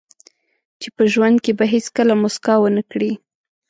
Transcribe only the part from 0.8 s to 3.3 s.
چې په ژوند کې به هیڅکله موسکا ونه کړئ.